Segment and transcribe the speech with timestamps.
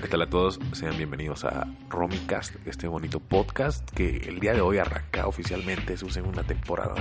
[0.00, 0.58] ¿Qué tal a todos?
[0.72, 6.08] Sean bienvenidos a Romicast, este bonito podcast que el día de hoy arranca oficialmente su
[6.08, 6.94] segunda temporada.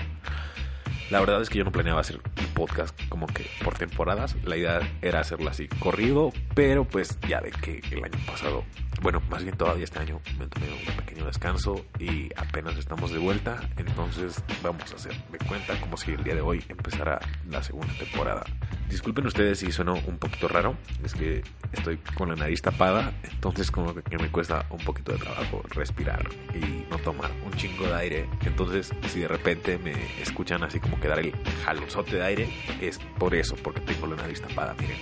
[1.10, 4.36] La verdad es que yo no planeaba hacer un podcast como que por temporadas.
[4.44, 8.66] La idea era hacerlo así corrido, pero pues ya de que el año pasado,
[9.02, 13.20] bueno, más bien todavía este año me tomé un pequeño descanso y apenas estamos de
[13.20, 13.62] vuelta.
[13.78, 17.94] Entonces vamos a hacer de cuenta como si el día de hoy empezara la segunda
[17.94, 18.44] temporada.
[18.90, 23.70] Disculpen ustedes si sueno un poquito raro, es que estoy con la nariz tapada, entonces
[23.70, 27.96] como que me cuesta un poquito de trabajo respirar y no tomar un chingo de
[27.96, 28.30] aire.
[28.46, 32.50] Entonces si de repente me escuchan así como que dar el jalonzote de aire,
[32.82, 34.98] es por eso, porque tengo la nariz tapada, miren.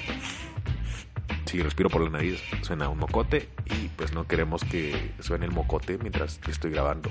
[1.45, 5.53] Si respiro por la nariz suena un mocote y pues no queremos que suene el
[5.53, 7.09] mocote mientras estoy grabando.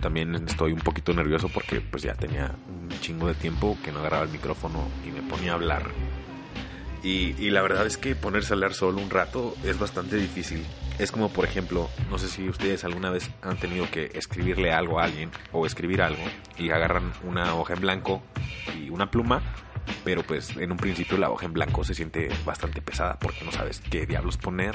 [0.00, 4.00] También estoy un poquito nervioso porque pues ya tenía un chingo de tiempo que no
[4.00, 5.90] agarraba el micrófono y me ponía a hablar.
[7.02, 10.64] Y, y la verdad es que ponerse a hablar solo un rato es bastante difícil.
[10.98, 15.00] Es como por ejemplo, no sé si ustedes alguna vez han tenido que escribirle algo
[15.00, 16.22] a alguien o escribir algo
[16.58, 18.22] y agarran una hoja en blanco
[18.78, 19.42] y una pluma,
[20.04, 23.52] pero pues en un principio la hoja en blanco se siente bastante pesada porque no
[23.52, 24.74] sabes qué diablos poner.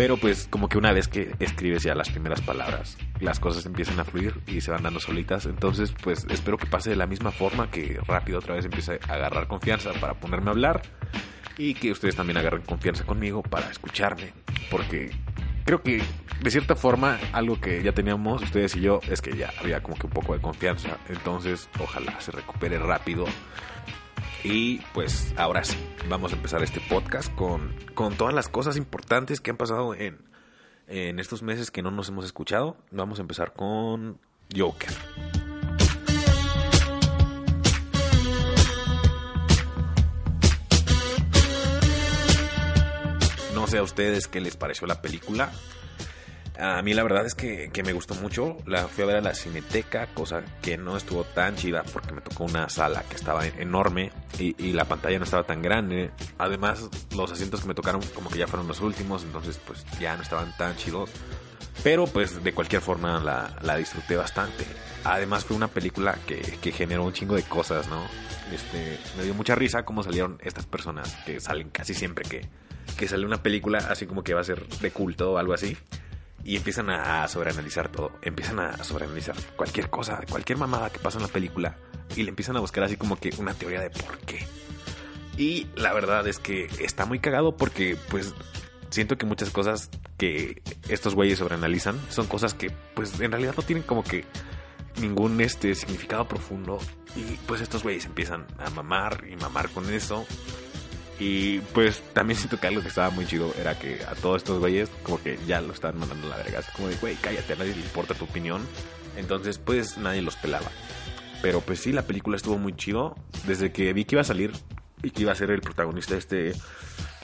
[0.00, 4.00] Pero pues como que una vez que escribes ya las primeras palabras, las cosas empiezan
[4.00, 5.44] a fluir y se van dando solitas.
[5.44, 9.12] Entonces pues espero que pase de la misma forma, que rápido otra vez empiece a
[9.12, 10.80] agarrar confianza para ponerme a hablar
[11.58, 14.32] y que ustedes también agarren confianza conmigo para escucharme.
[14.70, 15.10] Porque
[15.66, 16.02] creo que
[16.40, 19.98] de cierta forma algo que ya teníamos ustedes y yo es que ya había como
[19.98, 20.96] que un poco de confianza.
[21.10, 23.26] Entonces ojalá se recupere rápido.
[24.42, 25.76] Y pues ahora sí,
[26.08, 30.18] vamos a empezar este podcast con, con todas las cosas importantes que han pasado en,
[30.86, 32.76] en estos meses que no nos hemos escuchado.
[32.90, 34.18] Vamos a empezar con
[34.56, 34.90] Joker.
[43.54, 45.52] No sé a ustedes qué les pareció la película.
[46.60, 48.58] A mí la verdad es que, que, me gustó mucho.
[48.66, 52.20] La fui a ver a la cineteca, cosa que no estuvo tan chida porque me
[52.20, 56.10] tocó una sala que estaba enorme y, y, la pantalla no estaba tan grande.
[56.36, 60.16] Además, los asientos que me tocaron como que ya fueron los últimos, entonces pues ya
[60.16, 61.10] no estaban tan chidos.
[61.82, 64.66] Pero pues de cualquier forma la, la disfruté bastante.
[65.04, 68.02] Además fue una película que, que, generó un chingo de cosas, ¿no?
[68.52, 72.46] Este, me dio mucha risa cómo salieron estas personas que salen casi siempre que,
[72.98, 75.78] que sale una película así como que va a ser de culto o algo así
[76.44, 81.24] y empiezan a sobreanalizar todo, empiezan a sobreanalizar cualquier cosa, cualquier mamada que pasa en
[81.24, 81.76] la película
[82.16, 84.46] y le empiezan a buscar así como que una teoría de por qué.
[85.36, 88.34] Y la verdad es que está muy cagado porque pues
[88.90, 93.62] siento que muchas cosas que estos güeyes sobreanalizan son cosas que pues en realidad no
[93.62, 94.24] tienen como que
[95.00, 96.78] ningún este significado profundo
[97.16, 100.26] y pues estos güeyes empiezan a mamar y mamar con eso
[101.20, 104.58] y pues también siento que algo que estaba muy chido era que a todos estos
[104.58, 106.62] güeyes como que ya lo estaban mandando a la verga.
[106.74, 108.66] Como de, güey, cállate, a nadie le importa tu opinión.
[109.16, 110.70] Entonces pues nadie los pelaba.
[111.42, 113.16] Pero pues sí, la película estuvo muy chido.
[113.46, 114.52] Desde que vi que iba a salir
[115.02, 116.54] y que iba a ser el protagonista este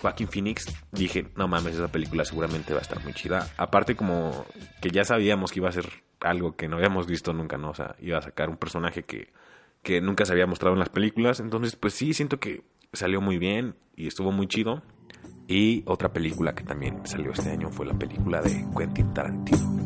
[0.03, 3.49] Joaquin Phoenix, dije, no mames, esa película seguramente va a estar muy chida.
[3.57, 4.45] Aparte como
[4.83, 5.89] que ya sabíamos que iba a ser
[6.21, 7.71] algo que no habíamos visto nunca, ¿no?
[7.71, 9.33] O sea, iba a sacar un personaje que,
[9.83, 11.41] que nunca se había mostrado en las películas.
[11.41, 12.63] Entonces pues sí, siento que
[12.97, 14.83] salió muy bien y estuvo muy chido.
[15.49, 19.77] Y otra película que también salió este año fue la película de Quentin Tarantino.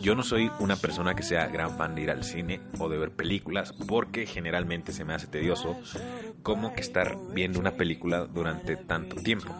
[0.00, 2.98] Yo no soy una persona que sea gran fan de ir al cine o de
[2.98, 5.78] ver películas porque generalmente se me hace tedioso
[6.42, 9.54] como que estar viendo una película durante tanto tiempo.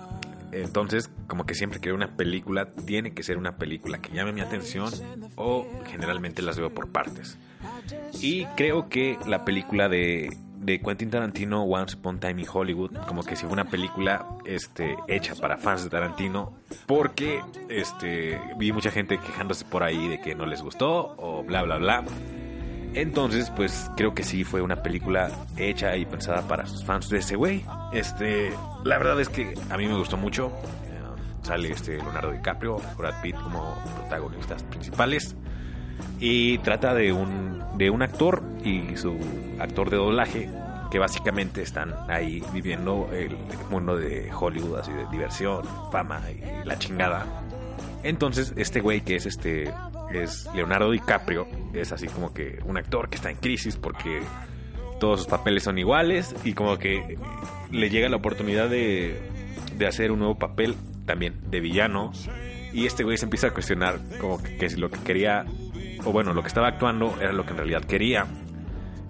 [0.53, 4.41] Entonces, como que siempre que una película, tiene que ser una película que llame mi
[4.41, 4.93] atención
[5.37, 7.39] o generalmente las veo por partes.
[8.21, 12.97] Y creo que la película de, de Quentin Tarantino, Once Upon a Time in Hollywood,
[13.07, 16.53] como que si fue una película este, hecha para fans de Tarantino,
[16.87, 21.63] porque este, vi mucha gente quejándose por ahí de que no les gustó o bla,
[21.63, 22.05] bla, bla.
[22.95, 27.19] Entonces, pues creo que sí fue una película hecha y pensada para sus fans de
[27.19, 27.65] ese güey.
[27.93, 28.53] Este,
[28.85, 30.49] la verdad es que a mí me gustó mucho.
[30.87, 31.01] Eh,
[31.43, 35.37] sale este Leonardo DiCaprio, Brad Pitt como protagonistas principales
[36.19, 39.17] y trata de un de un actor y su
[39.59, 40.51] actor de doblaje
[40.91, 43.37] que básicamente están ahí viviendo el
[43.71, 45.63] mundo de Hollywood así de diversión,
[45.93, 47.25] fama y la chingada.
[48.03, 49.73] Entonces, este güey que es este
[50.13, 54.23] es Leonardo DiCaprio, es así como que un actor que está en crisis porque
[54.99, 57.19] todos sus papeles son iguales y como que
[57.71, 59.19] le llega la oportunidad de,
[59.77, 60.75] de hacer un nuevo papel
[61.07, 62.13] también de villano
[62.73, 65.47] y este güey se empieza a cuestionar como que, que lo que quería
[66.05, 68.27] o bueno, lo que estaba actuando era lo que en realidad quería.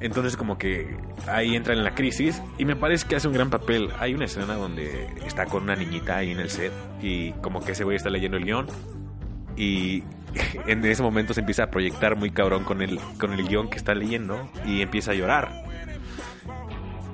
[0.00, 3.50] Entonces como que ahí entra en la crisis y me parece que hace un gran
[3.50, 3.90] papel.
[3.98, 7.72] Hay una escena donde está con una niñita ahí en el set y como que
[7.72, 8.66] ese güey está leyendo el guion
[9.60, 10.02] y
[10.66, 13.76] en ese momento se empieza a proyectar muy cabrón con el, con el guion que
[13.76, 15.64] está leyendo y empieza a llorar.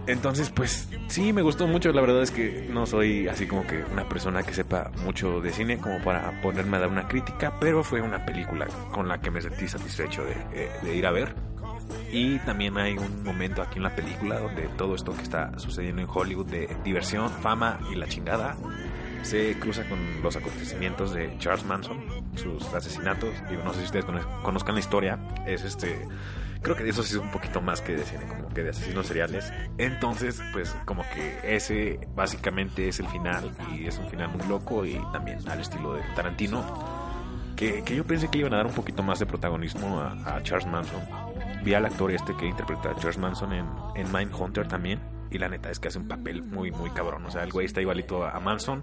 [0.06, 1.90] Entonces, pues sí, me gustó mucho.
[1.90, 5.50] La verdad es que no soy así como que una persona que sepa mucho de
[5.50, 9.32] cine como para ponerme a dar una crítica, pero fue una película con la que
[9.32, 11.34] me sentí satisfecho de, eh, de ir a ver.
[12.12, 16.00] Y también hay un momento aquí en la película donde todo esto que está sucediendo
[16.00, 18.56] en Hollywood de diversión, fama y la chingada
[19.26, 21.98] se cruza con los acontecimientos de Charles Manson,
[22.36, 23.30] sus asesinatos.
[23.50, 24.04] Digo, no sé si ustedes
[24.42, 25.18] conozcan la historia.
[25.46, 26.06] Es este
[26.66, 28.70] creo que de eso sí es un poquito más que de cine, como que de
[28.70, 29.52] asesinos seriales.
[29.78, 34.84] Entonces, pues como que ese básicamente es el final y es un final muy loco
[34.84, 37.06] y también al estilo de Tarantino.
[37.54, 40.66] Que, que yo pensé que iban a dar un poquito más de protagonismo a, Charles
[40.66, 41.02] Manson.
[41.62, 45.00] Vi al actor este que interpreta a Charles Manson en, en Mindhunter también.
[45.30, 47.24] Y la neta es que hace un papel muy, muy cabrón.
[47.26, 48.82] O sea, el güey está igualito a Manson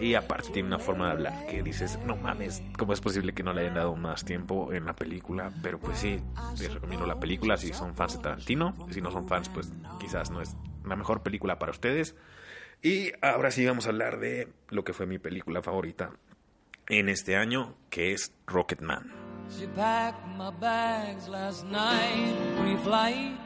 [0.00, 3.42] y aparte tiene una forma de hablar que dices, no mames, ¿cómo es posible que
[3.42, 5.52] no le hayan dado más tiempo en la película?
[5.62, 6.20] Pero pues sí,
[6.58, 8.74] les recomiendo la película si son fans de Tarantino.
[8.90, 12.16] Si no son fans, pues quizás no es la mejor película para ustedes.
[12.82, 16.12] Y ahora sí vamos a hablar de lo que fue mi película favorita
[16.88, 19.12] en este año, que es Rocketman.
[19.50, 23.38] She packed my bags last night, pre-flight.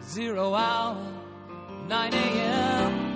[0.00, 0.96] Zero hour,
[1.88, 3.07] 9 a.m.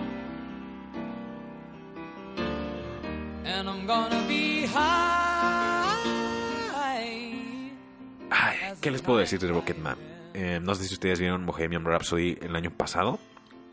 [8.30, 9.96] Ay, ¿qué les puedo decir de Rocketman?
[10.34, 13.18] Eh, no sé si ustedes vieron Bohemian Rhapsody el año pasado.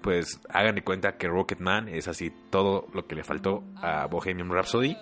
[0.01, 4.49] Pues hagan de cuenta que Rocketman es así todo lo que le faltó a Bohemian
[4.49, 4.97] Rhapsody.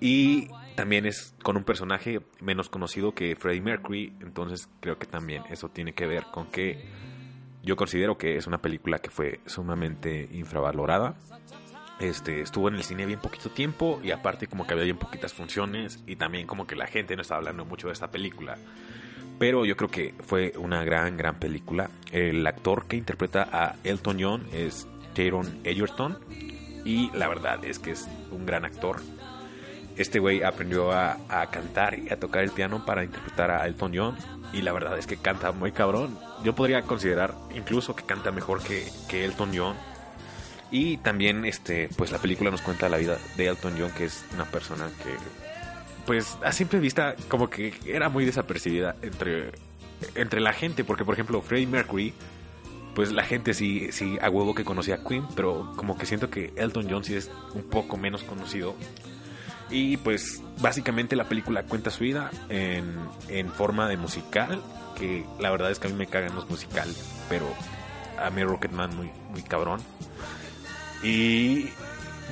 [0.00, 4.12] Y también es con un personaje menos conocido que Freddie Mercury.
[4.20, 6.84] Entonces creo que también eso tiene que ver con que
[7.62, 11.16] yo considero que es una película que fue sumamente infravalorada.
[11.98, 15.32] Este, estuvo en el cine bien poquito tiempo y aparte como que había bien poquitas
[15.32, 18.58] funciones y también como que la gente no estaba hablando mucho de esta película.
[19.38, 21.90] Pero yo creo que fue una gran, gran película.
[22.12, 26.18] El actor que interpreta a Elton John es Taron Egerton
[26.84, 29.00] y la verdad es que es un gran actor.
[29.96, 31.16] Este güey aprendió a,
[31.50, 34.16] cantar y a tocar el piano para interpretar a Elton John
[34.52, 36.18] y la verdad es que canta muy cabrón.
[36.44, 39.76] Yo podría considerar incluso que canta mejor que, que Elton John
[40.70, 44.24] y también, este, pues la película nos cuenta la vida de Elton John, que es
[44.34, 45.14] una persona que,
[46.06, 49.52] pues a simple vista, como que era muy desapercibida entre,
[50.14, 52.12] entre la gente, porque por ejemplo, Freddie Mercury,
[52.94, 56.52] pues la gente sí, sí a que conocía a Queen, pero como que siento que
[56.56, 58.74] Elton John sí es un poco menos conocido.
[59.68, 62.96] Y pues básicamente la película cuenta su vida en,
[63.28, 64.62] en forma de musical,
[64.96, 66.96] que la verdad es que a mí me cagan los musicales,
[67.28, 67.46] pero
[68.18, 69.80] a mí Rocketman muy, muy cabrón.
[71.02, 71.70] Y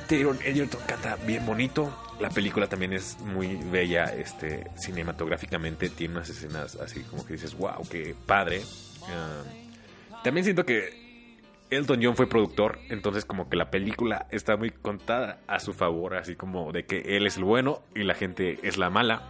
[0.08, 1.92] Taylor Egerton canta bien bonito.
[2.20, 5.88] La película también es muy bella este, cinematográficamente.
[5.88, 8.62] Tiene unas escenas así como que dices, wow, qué padre.
[9.08, 9.42] Ah,
[10.22, 11.04] también siento que
[11.70, 16.14] Elton John fue productor, entonces como que la película está muy contada a su favor,
[16.14, 19.22] así como de que él es el bueno y la gente es la mala.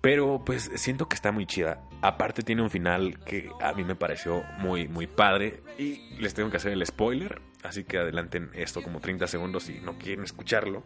[0.00, 1.80] Pero pues siento que está muy chida.
[2.02, 5.62] Aparte tiene un final que a mí me pareció muy, muy padre.
[5.78, 7.42] Y les tengo que hacer el spoiler.
[7.62, 10.82] Así que adelanten esto como 30 segundos si no quieren escucharlo.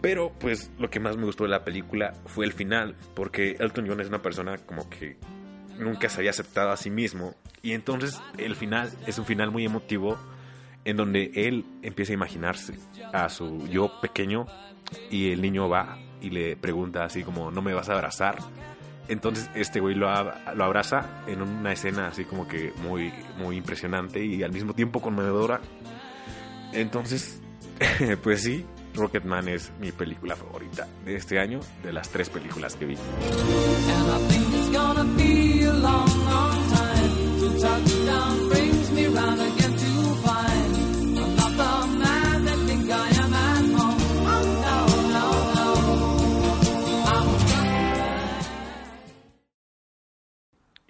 [0.00, 2.94] Pero pues lo que más me gustó de la película fue el final.
[3.14, 5.16] Porque Elton John es una persona como que
[5.78, 7.34] nunca se había aceptado a sí mismo.
[7.62, 10.16] Y entonces el final es un final muy emotivo.
[10.84, 12.78] En donde él empieza a imaginarse
[13.12, 14.46] a su yo pequeño.
[15.10, 18.38] Y el niño va y le pregunta así como, ¿no me vas a abrazar?
[19.08, 23.56] Entonces este güey lo, ab- lo abraza en una escena así como que muy, muy
[23.56, 25.60] impresionante y al mismo tiempo conmovedora.
[26.72, 27.40] Entonces,
[28.22, 32.86] pues sí, Rocketman es mi película favorita de este año, de las tres películas que
[32.86, 32.96] vi.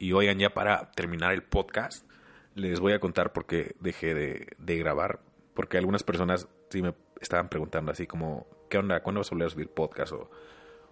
[0.07, 2.09] Y oigan, ya para terminar el podcast,
[2.55, 5.19] les voy a contar por qué dejé de, grabar.
[5.53, 9.03] Porque algunas personas sí me estaban preguntando así como, ¿qué onda?
[9.03, 10.13] ¿Cuándo vas a volver a subir podcast?
[10.13, 10.31] O,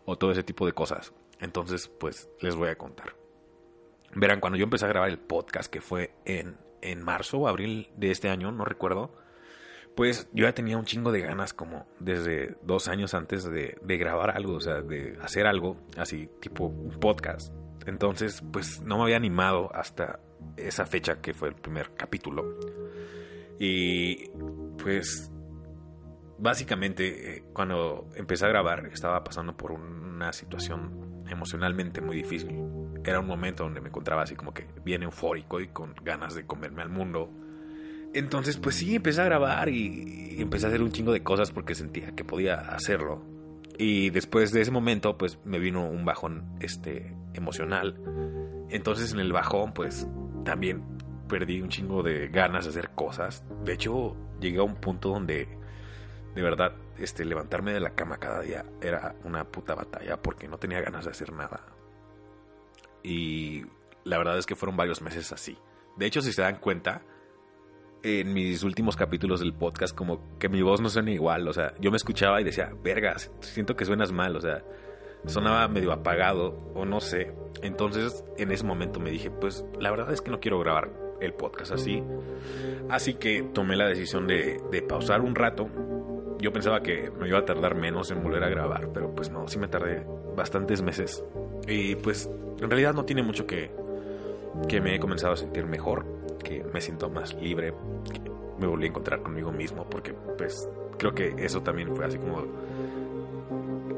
[0.05, 1.13] o todo ese tipo de cosas.
[1.39, 3.15] Entonces, pues les voy a contar.
[4.17, 7.93] Verán, cuando yo empecé a grabar el podcast, que fue en, en marzo o abril
[7.97, 9.15] de este año, no recuerdo,
[9.95, 13.97] pues yo ya tenía un chingo de ganas como desde dos años antes de, de
[13.97, 17.55] grabar algo, o sea, de hacer algo así, tipo un podcast.
[17.87, 20.21] Entonces, pues no me había animado hasta
[20.57, 22.59] esa fecha que fue el primer capítulo.
[23.59, 24.31] Y
[24.83, 25.31] pues
[26.39, 32.51] básicamente eh, cuando empecé a grabar estaba pasando por una situación emocionalmente muy difícil.
[33.05, 36.47] Era un momento donde me encontraba así como que bien eufórico y con ganas de
[36.47, 37.31] comerme al mundo.
[38.15, 41.51] Entonces, pues sí, empecé a grabar y, y empecé a hacer un chingo de cosas
[41.51, 43.34] porque sentía que podía hacerlo.
[43.77, 47.99] Y después de ese momento, pues me vino un bajón este emocional.
[48.71, 50.07] Entonces en el bajón, pues
[50.45, 50.83] también
[51.29, 53.45] perdí un chingo de ganas de hacer cosas.
[53.65, 55.49] De hecho, llegué a un punto donde
[56.35, 60.59] de verdad este levantarme de la cama cada día era una puta batalla porque no
[60.59, 61.65] tenía ganas de hacer nada.
[63.03, 63.65] Y
[64.05, 65.59] la verdad es que fueron varios meses así.
[65.97, 67.03] De hecho, si se dan cuenta,
[68.05, 71.73] en mis últimos capítulos del podcast como que mi voz no suena igual, o sea,
[71.81, 74.63] yo me escuchaba y decía, vergas, siento que suenas mal, o sea,
[75.25, 77.33] sonaba medio apagado o no sé.
[77.63, 80.91] Entonces, en ese momento me dije, pues la verdad es que no quiero grabar
[81.23, 82.03] el podcast así.
[82.91, 85.71] Así que tomé la decisión de, de pausar un rato.
[86.39, 89.49] Yo pensaba que me iba a tardar menos en volver a grabar, pero pues no,
[89.49, 90.07] sí me tardé
[90.37, 91.25] bastantes meses.
[91.67, 92.29] Y pues
[92.61, 93.71] en realidad no tiene mucho que,
[94.69, 96.05] que me he comenzado a sentir mejor,
[96.45, 97.75] que me siento más libre,
[98.59, 102.45] me volví a encontrar conmigo mismo, porque pues creo que eso también fue así como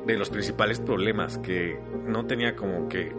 [0.06, 3.12] de los principales problemas, que no tenía como que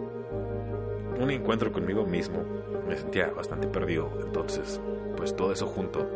[1.20, 2.42] un encuentro conmigo mismo,
[2.88, 4.80] me sentía bastante perdido, entonces
[5.16, 6.08] pues todo eso junto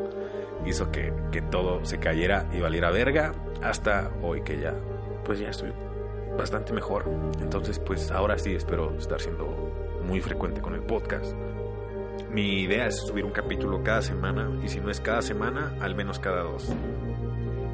[0.64, 4.74] hizo que, que todo se cayera y valiera verga hasta hoy que ya
[5.24, 5.72] pues ya estoy
[6.36, 7.04] bastante mejor,
[7.40, 9.46] entonces pues ahora sí espero estar siendo
[10.06, 11.34] muy frecuente con el podcast.
[12.30, 15.94] Mi idea es subir un capítulo cada semana y si no es cada semana, al
[15.94, 16.72] menos cada dos.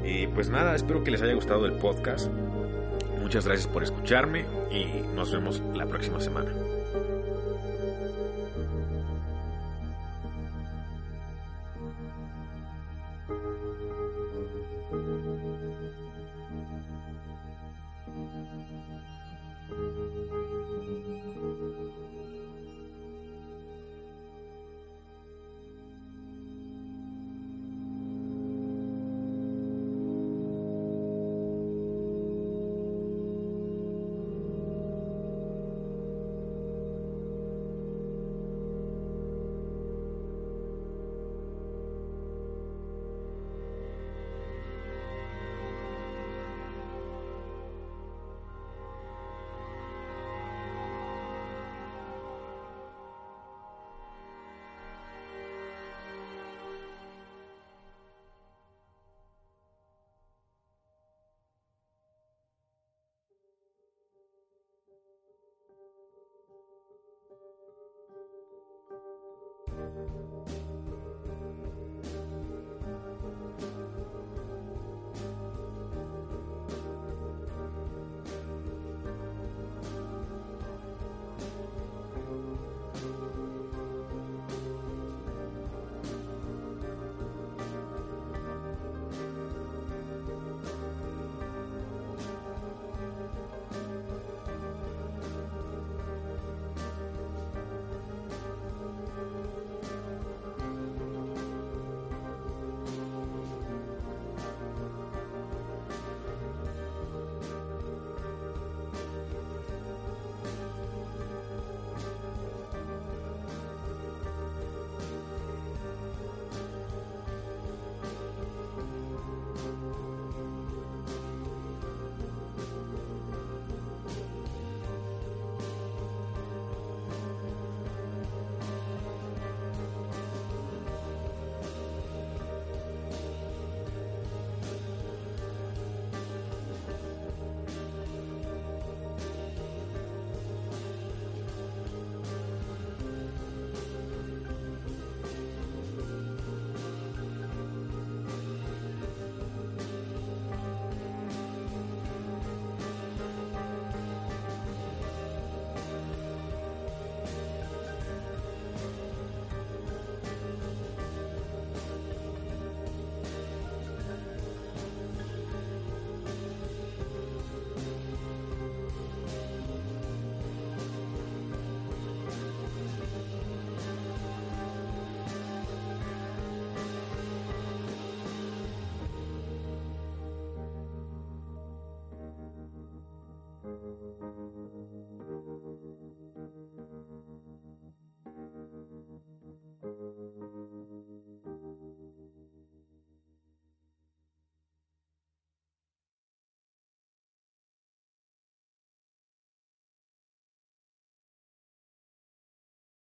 [0.03, 2.31] Y pues nada, espero que les haya gustado el podcast.
[3.21, 6.51] Muchas gracias por escucharme y nos vemos la próxima semana.